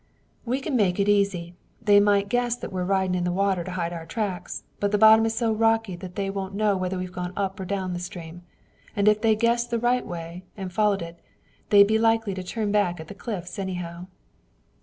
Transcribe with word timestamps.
"We 0.45 0.61
can 0.61 0.75
make 0.75 0.99
it 0.99 1.07
easy. 1.07 1.53
They 1.79 1.99
might 1.99 2.27
guess 2.27 2.55
that 2.55 2.73
we're 2.73 2.83
ridin' 2.85 3.13
in 3.13 3.23
the 3.23 3.31
water 3.31 3.63
to 3.63 3.69
hide 3.69 3.93
our 3.93 4.07
tracks, 4.07 4.63
but 4.79 4.91
the 4.91 4.97
bottom 4.97 5.27
is 5.27 5.35
so 5.35 5.51
rocky 5.53 5.95
they 5.95 6.27
won't 6.31 6.55
know 6.55 6.75
whether 6.75 6.97
we've 6.97 7.11
gone 7.11 7.33
up 7.37 7.59
or 7.59 7.65
down 7.65 7.93
the 7.93 7.99
stream. 7.99 8.41
And 8.95 9.07
if 9.07 9.21
they 9.21 9.35
guessed 9.35 9.69
the 9.69 9.77
right 9.77 10.03
way, 10.07 10.43
and 10.57 10.73
followed 10.73 11.03
it, 11.03 11.19
they'd 11.69 11.85
be 11.85 11.99
likely 11.99 12.33
to 12.33 12.41
turn 12.41 12.71
back 12.71 12.99
at 12.99 13.09
the 13.09 13.13
cliffs, 13.13 13.59
anyhow." 13.59 14.07